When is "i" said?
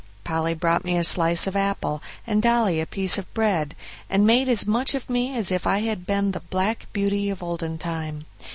5.67-5.81